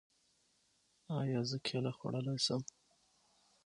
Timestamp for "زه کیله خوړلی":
1.49-2.37